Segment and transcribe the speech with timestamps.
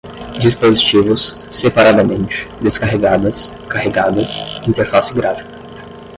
[0.39, 5.55] dispositivos, separadamente, descarregadas, carregadas, interface gráfica